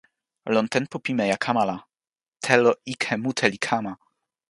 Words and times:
lon 0.45 0.67
tenpo 0.67 0.99
pimeja 0.99 1.37
kama 1.37 1.65
la, 1.69 1.77
telo 2.43 2.71
ike 2.93 3.13
mute 3.23 3.45
li 3.53 3.59
kama! 3.67 3.93